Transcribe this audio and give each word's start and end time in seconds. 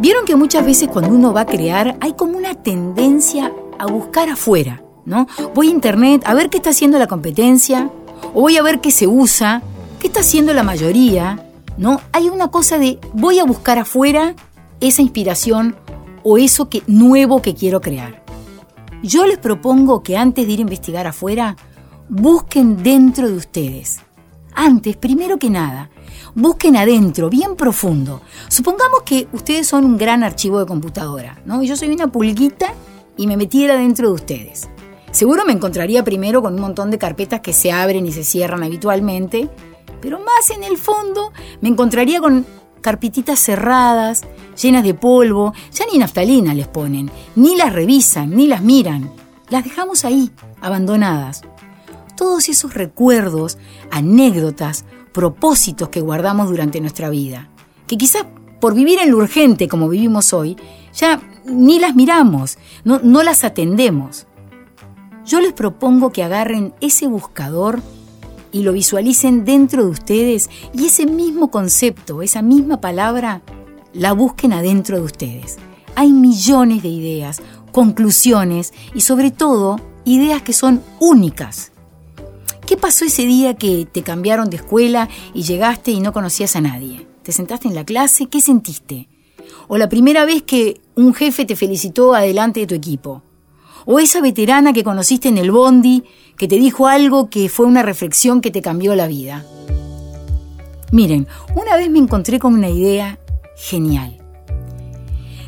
Vieron 0.00 0.24
que 0.24 0.34
muchas 0.34 0.64
veces 0.64 0.88
cuando 0.88 1.14
uno 1.14 1.34
va 1.34 1.42
a 1.42 1.46
crear 1.46 1.98
hay 2.00 2.14
como 2.14 2.38
una 2.38 2.54
tendencia 2.54 3.52
a 3.78 3.84
buscar 3.84 4.30
afuera, 4.30 4.82
¿no? 5.04 5.26
Voy 5.54 5.68
a 5.68 5.72
internet 5.72 6.22
a 6.24 6.32
ver 6.32 6.48
qué 6.48 6.56
está 6.56 6.70
haciendo 6.70 6.98
la 6.98 7.06
competencia, 7.06 7.90
o 8.32 8.40
voy 8.40 8.56
a 8.56 8.62
ver 8.62 8.80
qué 8.80 8.90
se 8.90 9.06
usa, 9.06 9.62
qué 9.98 10.06
está 10.06 10.20
haciendo 10.20 10.54
la 10.54 10.62
mayoría, 10.62 11.46
¿no? 11.76 12.00
Hay 12.12 12.30
una 12.30 12.48
cosa 12.48 12.78
de 12.78 12.98
voy 13.12 13.40
a 13.40 13.44
buscar 13.44 13.78
afuera 13.78 14.34
esa 14.80 15.02
inspiración 15.02 15.76
o 16.22 16.38
eso 16.38 16.70
que, 16.70 16.82
nuevo 16.86 17.42
que 17.42 17.54
quiero 17.54 17.82
crear. 17.82 18.24
Yo 19.02 19.26
les 19.26 19.36
propongo 19.36 20.02
que 20.02 20.16
antes 20.16 20.46
de 20.46 20.52
ir 20.54 20.58
a 20.60 20.62
investigar 20.62 21.06
afuera, 21.06 21.56
busquen 22.08 22.82
dentro 22.82 23.28
de 23.28 23.34
ustedes. 23.34 24.00
Antes, 24.54 24.96
primero 24.96 25.38
que 25.38 25.50
nada, 25.50 25.90
busquen 26.34 26.76
adentro, 26.76 27.28
bien 27.30 27.56
profundo. 27.56 28.22
Supongamos 28.48 29.02
que 29.04 29.28
ustedes 29.32 29.66
son 29.66 29.84
un 29.84 29.96
gran 29.96 30.22
archivo 30.22 30.58
de 30.58 30.66
computadora, 30.66 31.40
¿no? 31.44 31.62
Y 31.62 31.66
yo 31.66 31.76
soy 31.76 31.88
una 31.88 32.10
pulguita 32.10 32.74
y 33.16 33.26
me 33.26 33.36
metiera 33.36 33.76
dentro 33.76 34.08
de 34.08 34.14
ustedes. 34.14 34.68
Seguro 35.10 35.44
me 35.44 35.52
encontraría 35.52 36.04
primero 36.04 36.40
con 36.40 36.54
un 36.54 36.60
montón 36.60 36.90
de 36.90 36.98
carpetas 36.98 37.40
que 37.40 37.52
se 37.52 37.72
abren 37.72 38.06
y 38.06 38.12
se 38.12 38.24
cierran 38.24 38.62
habitualmente, 38.62 39.48
pero 40.00 40.20
más 40.20 40.50
en 40.50 40.62
el 40.62 40.78
fondo 40.78 41.32
me 41.60 41.68
encontraría 41.68 42.20
con 42.20 42.46
carpetitas 42.80 43.38
cerradas, 43.38 44.22
llenas 44.60 44.84
de 44.84 44.94
polvo, 44.94 45.52
ya 45.72 45.84
ni 45.90 45.98
naftalina 45.98 46.54
les 46.54 46.68
ponen, 46.68 47.10
ni 47.36 47.56
las 47.56 47.72
revisan, 47.72 48.34
ni 48.34 48.46
las 48.46 48.62
miran. 48.62 49.10
Las 49.48 49.64
dejamos 49.64 50.04
ahí, 50.04 50.30
abandonadas. 50.60 51.42
Todos 52.16 52.48
esos 52.48 52.74
recuerdos, 52.74 53.58
anécdotas, 53.90 54.84
propósitos 55.12 55.88
que 55.88 56.00
guardamos 56.00 56.48
durante 56.48 56.80
nuestra 56.80 57.10
vida, 57.10 57.48
que 57.86 57.98
quizás 57.98 58.24
por 58.60 58.74
vivir 58.74 58.98
en 59.00 59.10
lo 59.10 59.18
urgente 59.18 59.68
como 59.68 59.88
vivimos 59.88 60.32
hoy, 60.32 60.56
ya 60.94 61.20
ni 61.44 61.78
las 61.78 61.94
miramos, 61.94 62.58
no, 62.84 63.00
no 63.02 63.22
las 63.22 63.44
atendemos. 63.44 64.26
Yo 65.24 65.40
les 65.40 65.52
propongo 65.52 66.10
que 66.10 66.22
agarren 66.22 66.74
ese 66.80 67.06
buscador 67.06 67.80
y 68.52 68.62
lo 68.62 68.72
visualicen 68.72 69.44
dentro 69.44 69.84
de 69.84 69.90
ustedes 69.90 70.50
y 70.74 70.86
ese 70.86 71.06
mismo 71.06 71.50
concepto, 71.50 72.22
esa 72.22 72.42
misma 72.42 72.80
palabra, 72.80 73.42
la 73.92 74.12
busquen 74.12 74.52
adentro 74.52 74.96
de 74.96 75.02
ustedes. 75.02 75.58
Hay 75.94 76.12
millones 76.12 76.82
de 76.82 76.88
ideas, 76.88 77.42
conclusiones 77.72 78.72
y 78.94 79.00
sobre 79.02 79.30
todo 79.30 79.80
ideas 80.04 80.42
que 80.42 80.52
son 80.52 80.82
únicas. 80.98 81.72
¿Qué 82.70 82.76
pasó 82.76 83.04
ese 83.04 83.26
día 83.26 83.54
que 83.54 83.84
te 83.90 84.04
cambiaron 84.04 84.48
de 84.48 84.58
escuela 84.58 85.08
y 85.34 85.42
llegaste 85.42 85.90
y 85.90 85.98
no 85.98 86.12
conocías 86.12 86.54
a 86.54 86.60
nadie? 86.60 87.04
¿Te 87.24 87.32
sentaste 87.32 87.66
en 87.66 87.74
la 87.74 87.84
clase? 87.84 88.26
¿Qué 88.26 88.40
sentiste? 88.40 89.08
¿O 89.66 89.76
la 89.76 89.88
primera 89.88 90.24
vez 90.24 90.42
que 90.42 90.80
un 90.94 91.12
jefe 91.12 91.44
te 91.44 91.56
felicitó 91.56 92.14
adelante 92.14 92.60
de 92.60 92.68
tu 92.68 92.76
equipo? 92.76 93.24
¿O 93.86 93.98
esa 93.98 94.20
veterana 94.20 94.72
que 94.72 94.84
conociste 94.84 95.28
en 95.28 95.38
el 95.38 95.50
bondi 95.50 96.04
que 96.36 96.46
te 96.46 96.60
dijo 96.60 96.86
algo 96.86 97.28
que 97.28 97.48
fue 97.48 97.66
una 97.66 97.82
reflexión 97.82 98.40
que 98.40 98.52
te 98.52 98.62
cambió 98.62 98.94
la 98.94 99.08
vida? 99.08 99.44
Miren, 100.92 101.26
una 101.56 101.76
vez 101.76 101.90
me 101.90 101.98
encontré 101.98 102.38
con 102.38 102.54
una 102.54 102.68
idea 102.68 103.18
genial. 103.56 104.16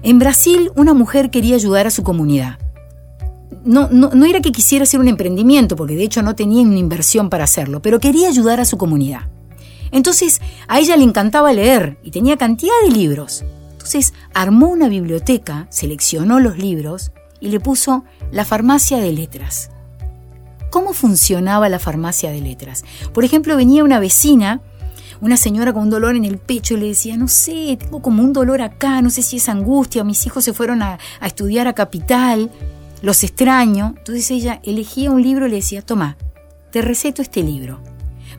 En 0.02 0.18
Brasil 0.18 0.72
una 0.74 0.92
mujer 0.92 1.30
quería 1.30 1.54
ayudar 1.54 1.86
a 1.86 1.92
su 1.92 2.02
comunidad. 2.02 2.58
No, 3.64 3.88
no, 3.90 4.10
no, 4.10 4.26
era 4.26 4.40
que 4.40 4.52
quisiera 4.52 4.84
hacer 4.84 5.00
un 5.00 5.08
emprendimiento, 5.08 5.76
porque 5.76 5.96
de 5.96 6.04
hecho 6.04 6.22
no 6.22 6.34
tenía 6.34 6.62
una 6.62 6.78
inversión 6.78 7.30
para 7.30 7.44
hacerlo, 7.44 7.82
pero 7.82 8.00
quería 8.00 8.28
ayudar 8.28 8.60
a 8.60 8.64
su 8.64 8.76
comunidad. 8.78 9.28
Entonces 9.90 10.40
a 10.68 10.80
ella 10.80 10.96
le 10.96 11.04
encantaba 11.04 11.52
leer 11.52 11.98
y 12.02 12.10
tenía 12.10 12.36
cantidad 12.36 12.72
de 12.84 12.92
libros. 12.92 13.44
Entonces 13.72 14.14
armó 14.32 14.68
una 14.68 14.88
biblioteca, 14.88 15.66
seleccionó 15.70 16.40
los 16.40 16.56
libros 16.56 17.12
y 17.40 17.48
le 17.48 17.60
puso 17.60 18.04
la 18.30 18.44
farmacia 18.44 18.98
de 18.98 19.12
letras. 19.12 19.70
¿Cómo 20.70 20.94
funcionaba 20.94 21.68
la 21.68 21.78
farmacia 21.78 22.30
de 22.30 22.40
letras? 22.40 22.84
Por 23.12 23.24
ejemplo, 23.24 23.56
venía 23.56 23.84
una 23.84 24.00
vecina, 24.00 24.62
una 25.20 25.36
señora 25.36 25.72
con 25.72 25.82
un 25.82 25.90
dolor 25.90 26.16
en 26.16 26.24
el 26.24 26.38
pecho 26.38 26.74
y 26.74 26.80
le 26.80 26.88
decía, 26.88 27.16
no 27.16 27.28
sé, 27.28 27.76
tengo 27.78 28.00
como 28.00 28.22
un 28.22 28.32
dolor 28.32 28.62
acá, 28.62 29.02
no 29.02 29.10
sé 29.10 29.22
si 29.22 29.36
es 29.36 29.48
angustia, 29.48 30.02
mis 30.02 30.24
hijos 30.26 30.44
se 30.44 30.54
fueron 30.54 30.80
a, 30.80 30.98
a 31.20 31.26
estudiar 31.26 31.68
a 31.68 31.74
Capital, 31.74 32.50
los 33.02 33.22
extraño. 33.24 33.94
Entonces 33.98 34.30
ella 34.30 34.60
elegía 34.64 35.10
un 35.10 35.22
libro 35.22 35.46
y 35.46 35.50
le 35.50 35.56
decía, 35.56 35.82
toma, 35.82 36.16
te 36.70 36.80
receto 36.80 37.20
este 37.20 37.42
libro. 37.42 37.80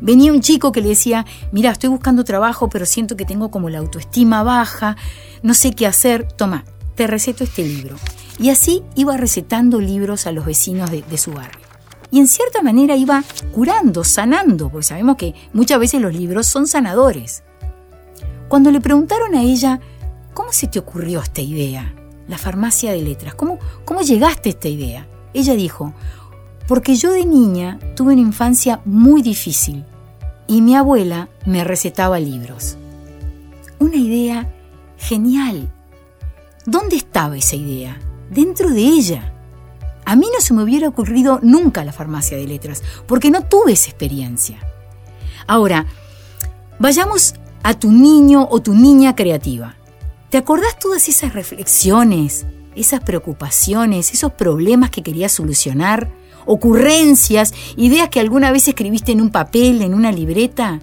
Venía 0.01 0.33
un 0.33 0.41
chico 0.41 0.71
que 0.71 0.81
le 0.81 0.89
decía, 0.89 1.25
mira, 1.51 1.71
estoy 1.71 1.89
buscando 1.89 2.23
trabajo, 2.23 2.69
pero 2.69 2.85
siento 2.85 3.15
que 3.15 3.25
tengo 3.25 3.51
como 3.51 3.69
la 3.69 3.77
autoestima 3.77 4.43
baja, 4.43 4.97
no 5.43 5.53
sé 5.53 5.71
qué 5.71 5.85
hacer, 5.85 6.27
toma, 6.27 6.65
te 6.95 7.07
receto 7.07 7.43
este 7.43 7.63
libro. 7.63 7.95
Y 8.39 8.49
así 8.49 8.81
iba 8.95 9.15
recetando 9.15 9.79
libros 9.79 10.25
a 10.25 10.31
los 10.31 10.45
vecinos 10.45 10.89
de, 10.89 11.03
de, 11.03 11.17
su 11.17 11.31
barrio. 11.31 11.61
Y 12.09 12.19
en 12.19 12.27
cierta 12.27 12.61
manera 12.61 12.95
iba 12.95 13.23
curando, 13.53 14.03
sanando, 14.03 14.69
porque 14.69 14.87
sabemos 14.87 15.17
que 15.17 15.35
muchas 15.53 15.79
veces 15.79 16.01
los 16.01 16.13
libros 16.13 16.47
son 16.47 16.67
sanadores. 16.67 17.43
Cuando 18.47 18.71
le 18.71 18.81
preguntaron 18.81 19.35
a 19.35 19.43
ella, 19.43 19.79
¿cómo 20.33 20.51
se 20.51 20.67
te 20.67 20.79
ocurrió 20.79 21.21
esta 21.21 21.41
idea? 21.41 21.93
La 22.27 22.37
farmacia 22.37 22.91
de 22.91 23.01
letras, 23.01 23.35
¿cómo, 23.35 23.59
cómo 23.85 24.01
llegaste 24.01 24.49
a 24.49 24.51
esta 24.51 24.67
idea? 24.67 25.07
Ella 25.33 25.55
dijo, 25.55 25.93
porque 26.67 26.95
yo 26.95 27.11
de 27.11 27.25
niña 27.25 27.79
tuve 27.95 28.13
una 28.13 28.21
infancia 28.21 28.81
muy 28.85 29.21
difícil 29.21 29.83
y 30.47 30.61
mi 30.61 30.75
abuela 30.75 31.29
me 31.45 31.63
recetaba 31.63 32.19
libros. 32.19 32.77
Una 33.79 33.95
idea 33.95 34.49
genial. 34.97 35.71
¿Dónde 36.65 36.95
estaba 36.95 37.37
esa 37.37 37.55
idea? 37.55 37.99
Dentro 38.29 38.69
de 38.69 38.81
ella. 38.81 39.33
A 40.05 40.15
mí 40.15 40.27
no 40.33 40.39
se 40.41 40.53
me 40.53 40.63
hubiera 40.63 40.87
ocurrido 40.87 41.39
nunca 41.41 41.83
la 41.83 41.93
farmacia 41.93 42.37
de 42.37 42.47
letras, 42.47 42.81
porque 43.07 43.31
no 43.31 43.41
tuve 43.43 43.73
esa 43.73 43.89
experiencia. 43.89 44.59
Ahora, 45.47 45.85
vayamos 46.79 47.35
a 47.63 47.73
tu 47.73 47.91
niño 47.91 48.47
o 48.49 48.61
tu 48.61 48.73
niña 48.73 49.15
creativa. 49.15 49.75
¿Te 50.33 50.39
acordás 50.39 50.79
todas 50.79 51.09
esas 51.09 51.35
reflexiones, 51.35 52.47
esas 52.75 53.01
preocupaciones, 53.01 54.11
esos 54.15 54.33
problemas 54.33 54.89
que 54.89 55.03
querías 55.03 55.31
solucionar? 55.31 56.09
ocurrencias, 56.47 57.53
ideas 57.77 58.09
que 58.09 58.19
alguna 58.19 58.51
vez 58.51 58.67
escribiste 58.67 59.11
en 59.11 59.21
un 59.21 59.29
papel, 59.29 59.83
en 59.83 59.93
una 59.93 60.11
libreta? 60.11 60.79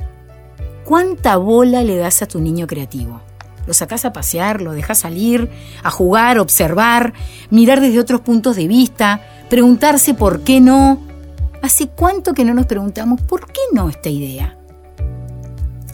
¿Cuánta 0.84 1.36
bola 1.36 1.82
le 1.82 1.96
das 1.96 2.22
a 2.22 2.26
tu 2.26 2.38
niño 2.38 2.68
creativo? 2.68 3.22
Lo 3.66 3.74
sacás 3.74 4.04
a 4.04 4.12
pasear, 4.12 4.62
lo 4.62 4.72
dejas 4.72 5.00
salir, 5.00 5.50
a 5.82 5.90
jugar, 5.90 6.38
observar, 6.38 7.12
mirar 7.50 7.80
desde 7.80 7.98
otros 7.98 8.20
puntos 8.20 8.54
de 8.54 8.68
vista, 8.68 9.20
preguntarse 9.48 10.14
por 10.14 10.42
qué 10.42 10.60
no. 10.60 11.02
¿Hace 11.60 11.88
cuánto 11.88 12.34
que 12.34 12.44
no 12.44 12.54
nos 12.54 12.66
preguntamos 12.66 13.20
por 13.22 13.48
qué 13.48 13.62
no 13.72 13.88
esta 13.88 14.10
idea? 14.10 14.59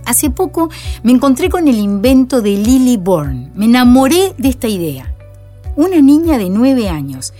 Hace 0.06 0.31
poco 0.31 0.70
me 1.03 1.12
encontré 1.12 1.50
con 1.50 1.69
el 1.69 1.76
invento 1.76 2.41
de 2.41 2.56
Lily 2.56 2.97
Bourne. 2.97 3.50
Me 3.55 3.67
enamoré 3.67 4.35
de 4.38 4.49
esta 4.49 4.69
idea. 4.69 5.12
Una 5.75 6.00
niña 6.00 6.38
de 6.38 6.49
nueve 6.49 6.88
años 6.88 7.35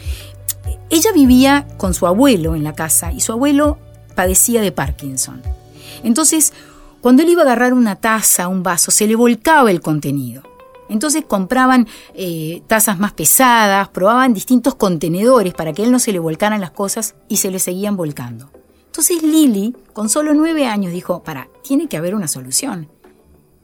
ella 0.89 1.11
vivía 1.13 1.67
con 1.77 1.95
su 1.95 2.07
abuelo 2.07 2.55
en 2.55 2.63
la 2.63 2.75
casa 2.75 3.13
y 3.13 3.21
su 3.21 3.33
abuelo 3.33 3.79
padecía 4.15 4.61
de 4.61 4.73
Parkinson. 4.73 5.43
Entonces, 6.05 6.53
cuando 7.01 7.23
él 7.23 7.29
iba 7.29 7.43
a 7.43 7.45
agarrar 7.45 7.75
una 7.75 7.97
taza, 7.97 8.49
un 8.49 8.63
vaso, 8.63 8.91
se 8.91 9.07
le 9.07 9.17
volcaba 9.17 9.71
el 9.71 9.81
contenido. 9.81 10.43
Entonces 10.89 11.25
compraban 11.27 11.89
eh, 12.15 12.63
tazas 12.69 13.01
más 13.01 13.13
pesadas, 13.13 13.89
probaban 13.89 14.33
distintos 14.33 14.77
contenedores 14.77 15.53
para 15.53 15.73
que 15.73 15.83
él 15.83 15.91
no 15.91 15.99
se 15.99 16.13
le 16.13 16.21
volcaran 16.21 16.61
las 16.61 16.71
cosas 16.71 17.17
y 17.29 17.39
se 17.39 17.51
le 17.51 17.59
seguían 17.59 17.97
volcando. 17.97 18.51
Entonces 18.97 19.23
Lily, 19.23 19.77
con 19.93 20.09
solo 20.09 20.33
nueve 20.33 20.67
años, 20.67 20.91
dijo, 20.91 21.23
para, 21.23 21.49
tiene 21.63 21.87
que 21.87 21.99
haber 21.99 22.15
una 22.15 22.29
solución. 22.29 22.89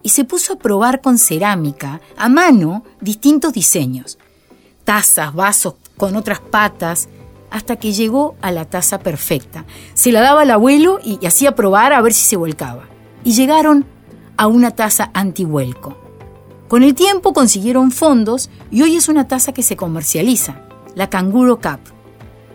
Y 0.03 0.11
se 0.11 0.25
puso 0.25 0.53
a 0.53 0.59
probar 0.59 1.01
con 1.01 1.17
cerámica, 1.17 2.03
a 2.19 2.29
mano, 2.29 2.85
distintos 3.01 3.55
diseños. 3.55 4.19
Tazas, 4.85 5.33
vasos 5.33 5.77
con 5.97 6.17
otras 6.17 6.41
patas, 6.41 7.09
hasta 7.51 7.77
que 7.77 7.95
llegó 7.95 8.37
a 8.43 8.53
la 8.53 8.67
taza 8.67 8.99
perfecta. 8.99 9.65
Se 9.95 10.13
la 10.13 10.21
daba 10.21 10.43
al 10.43 10.51
abuelo 10.51 11.01
y, 11.03 11.25
hacía 11.25 11.55
probar 11.55 11.95
a 11.95 12.03
ver 12.03 12.13
si 12.13 12.25
se 12.25 12.37
volcaba. 12.37 12.85
Y 13.25 13.33
llegaron 13.33 13.87
a 14.37 14.49
una 14.49 14.73
taza 14.73 15.11
antivuelco. 15.15 15.97
Con 16.69 16.83
el 16.83 16.95
tiempo 16.95 17.33
consiguieron 17.33 17.91
fondos 17.91 18.51
y 18.71 18.83
hoy 18.83 18.97
es 18.97 19.09
una 19.09 19.29
taza 19.29 19.55
que 19.55 19.63
se 19.63 19.77
comercializa, 19.77 20.61
la 20.95 21.09
Canguro 21.09 21.59
Cup. 21.59 21.81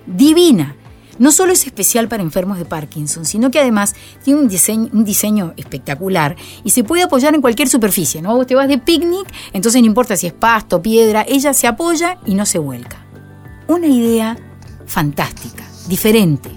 Divina. 0.05 0.76
No 1.19 1.31
solo 1.31 1.53
es 1.53 1.65
especial 1.65 2.07
para 2.07 2.23
enfermos 2.23 2.57
de 2.57 2.65
Parkinson, 2.65 3.25
sino 3.25 3.49
que 3.51 3.59
además 3.59 3.95
tiene 4.23 4.41
un 4.41 5.03
diseño, 5.03 5.53
espectacular 5.57 6.35
y 6.63 6.69
se 6.71 6.83
puede 6.83 7.03
apoyar 7.03 7.33
en 7.33 7.41
cualquier 7.41 7.69
superficie. 7.69 8.21
¿no? 8.21 8.35
Vos 8.35 8.47
te 8.47 8.55
vas 8.55 8.67
de 8.67 8.77
picnic, 8.77 9.27
entonces 9.53 9.81
no 9.81 9.87
importa 9.87 10.15
si 10.15 10.27
es 10.27 10.33
pasto, 10.33 10.81
piedra, 10.81 11.25
ella 11.27 11.53
se 11.53 11.67
apoya 11.67 12.19
y 12.25 12.35
no 12.35 12.45
se 12.45 12.59
vuelca. 12.59 13.05
Una 13.67 13.87
idea 13.87 14.37
fantástica, 14.85 15.63
diferente. 15.87 16.49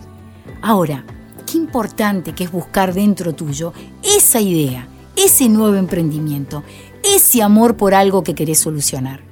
Ahora, 0.62 1.04
qué 1.50 1.58
importante 1.58 2.34
que 2.34 2.44
es 2.44 2.52
buscar 2.52 2.94
dentro 2.94 3.34
tuyo 3.34 3.72
esa 4.02 4.40
idea, 4.40 4.86
ese 5.16 5.48
nuevo 5.48 5.76
emprendimiento, 5.76 6.62
ese 7.02 7.42
amor 7.42 7.76
por 7.76 7.94
algo 7.94 8.22
que 8.22 8.34
querés 8.34 8.58
solucionar, 8.58 9.22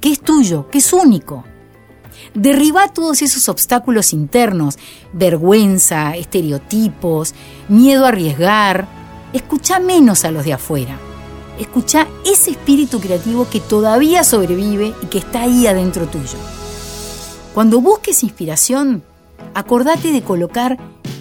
que 0.00 0.12
es 0.12 0.20
tuyo, 0.20 0.68
que 0.68 0.78
es 0.78 0.92
único. 0.92 1.44
Derriba 2.34 2.88
todos 2.88 3.22
esos 3.22 3.48
obstáculos 3.48 4.12
internos, 4.12 4.78
vergüenza, 5.12 6.16
estereotipos, 6.16 7.34
miedo 7.68 8.04
a 8.04 8.08
arriesgar. 8.08 8.88
Escucha 9.32 9.78
menos 9.78 10.24
a 10.24 10.30
los 10.30 10.44
de 10.44 10.52
afuera. 10.52 10.98
Escucha 11.58 12.06
ese 12.24 12.50
espíritu 12.50 13.00
creativo 13.00 13.48
que 13.48 13.60
todavía 13.60 14.24
sobrevive 14.24 14.94
y 15.02 15.06
que 15.06 15.18
está 15.18 15.42
ahí 15.42 15.66
adentro 15.66 16.06
tuyo. 16.06 16.38
Cuando 17.54 17.80
busques 17.80 18.22
inspiración, 18.22 19.02
acordate 19.54 20.12
de 20.12 20.22
colocar 20.22 20.76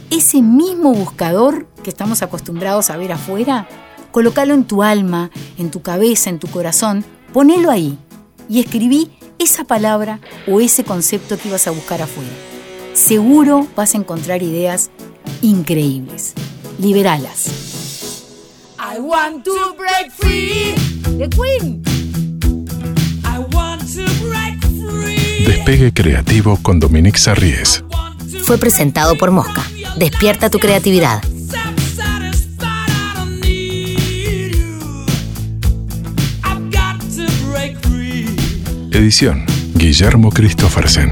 ese 0.09 0.41
mismo 0.41 0.93
buscador 0.93 1.67
que 1.83 1.89
estamos 1.89 2.21
acostumbrados 2.21 2.89
a 2.89 2.97
ver 2.97 3.13
afuera 3.13 3.67
colócalo 4.15 4.53
en 4.53 4.63
tu 4.63 4.81
alma, 4.81 5.29
en 5.57 5.71
tu 5.71 5.81
cabeza, 5.81 6.29
en 6.29 6.39
tu 6.39 6.47
corazón, 6.47 7.03
ponelo 7.33 7.69
ahí 7.69 7.99
y 8.47 8.61
escribí 8.61 9.11
esa 9.45 9.63
palabra 9.63 10.19
o 10.47 10.59
ese 10.59 10.83
concepto 10.83 11.37
que 11.37 11.47
ibas 11.47 11.67
a 11.67 11.71
buscar 11.71 12.01
afuera. 12.01 12.31
Seguro 12.93 13.67
vas 13.75 13.93
a 13.93 13.97
encontrar 13.97 14.41
ideas 14.41 14.89
increíbles. 15.41 16.33
Liberalas. 16.79 17.47
I 18.79 18.99
want 18.99 19.45
to 19.45 19.75
break 19.77 20.11
free. 20.11 20.73
The 21.17 21.29
Queen. 21.29 21.83
I 23.23 23.39
want 23.55 23.81
to 23.93 24.05
break 24.25 24.59
free. 24.81 25.45
Despegue 25.45 25.93
creativo 25.93 26.57
con 26.61 26.79
Dominique 26.79 27.19
Sarries. 27.19 27.83
Fue 28.43 28.57
presentado 28.57 29.15
por 29.15 29.31
Mosca. 29.31 29.63
Despierta 29.97 30.49
tu 30.49 30.57
creatividad. 30.59 31.21
Edición 38.95 39.45
Guillermo 39.73 40.31
Christophersen. 40.31 41.11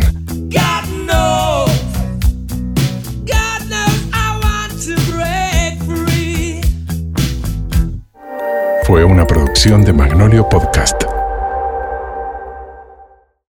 Fue 8.86 9.04
una 9.04 9.28
producción 9.28 9.84
de 9.84 9.92
Magnolio 9.92 10.48
Podcast. 10.48 11.13